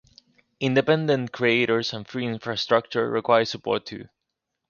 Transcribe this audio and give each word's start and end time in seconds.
Independent 0.59 1.31
creators 1.31 1.93
and 1.93 2.07
free 2.07 2.25
infrastructure 2.25 3.07
require 3.07 3.45
support, 3.45 3.85
too. 3.85 4.09